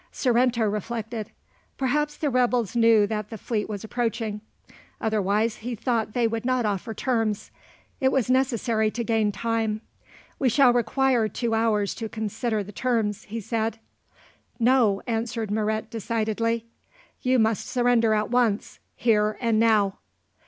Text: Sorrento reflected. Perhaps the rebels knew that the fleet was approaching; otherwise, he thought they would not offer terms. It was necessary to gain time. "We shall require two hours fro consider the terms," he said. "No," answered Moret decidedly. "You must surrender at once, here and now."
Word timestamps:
Sorrento 0.11 0.65
reflected. 0.67 1.29
Perhaps 1.77 2.17
the 2.17 2.31
rebels 2.31 2.75
knew 2.75 3.05
that 3.05 3.29
the 3.29 3.37
fleet 3.37 3.69
was 3.69 3.83
approaching; 3.83 4.41
otherwise, 4.99 5.57
he 5.57 5.75
thought 5.75 6.13
they 6.13 6.25
would 6.27 6.43
not 6.43 6.65
offer 6.65 6.91
terms. 6.95 7.51
It 7.99 8.11
was 8.11 8.27
necessary 8.27 8.89
to 8.89 9.03
gain 9.03 9.31
time. 9.31 9.81
"We 10.39 10.49
shall 10.49 10.73
require 10.73 11.27
two 11.27 11.53
hours 11.53 11.93
fro 11.93 12.07
consider 12.09 12.63
the 12.63 12.71
terms," 12.71 13.25
he 13.25 13.39
said. 13.39 13.77
"No," 14.57 15.03
answered 15.05 15.51
Moret 15.51 15.91
decidedly. 15.91 16.65
"You 17.21 17.37
must 17.37 17.67
surrender 17.67 18.15
at 18.15 18.31
once, 18.31 18.79
here 18.95 19.37
and 19.39 19.59
now." 19.59 19.97